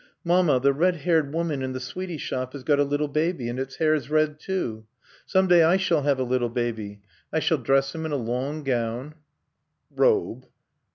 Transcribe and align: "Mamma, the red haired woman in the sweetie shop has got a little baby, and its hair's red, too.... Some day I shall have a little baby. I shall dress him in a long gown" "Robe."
"Mamma, 0.23 0.59
the 0.59 0.73
red 0.73 0.95
haired 0.95 1.31
woman 1.31 1.61
in 1.61 1.73
the 1.73 1.79
sweetie 1.79 2.17
shop 2.17 2.53
has 2.53 2.63
got 2.63 2.79
a 2.79 2.83
little 2.83 3.07
baby, 3.07 3.47
and 3.47 3.59
its 3.59 3.75
hair's 3.75 4.09
red, 4.09 4.39
too.... 4.39 4.87
Some 5.27 5.45
day 5.47 5.61
I 5.61 5.77
shall 5.77 6.01
have 6.01 6.17
a 6.19 6.23
little 6.23 6.49
baby. 6.49 7.01
I 7.31 7.37
shall 7.39 7.59
dress 7.59 7.93
him 7.93 8.03
in 8.07 8.11
a 8.11 8.15
long 8.15 8.63
gown" 8.63 9.13
"Robe." 9.95 10.47